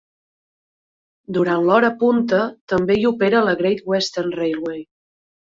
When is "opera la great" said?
3.13-3.87